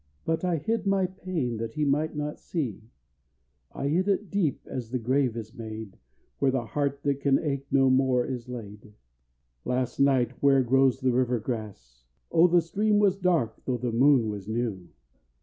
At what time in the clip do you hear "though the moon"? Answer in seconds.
13.65-14.27